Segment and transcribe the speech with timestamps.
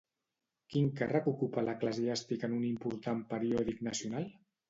[0.75, 4.29] Quin càrrec ocupà l'eclesiàstic en un important periòdic nacional?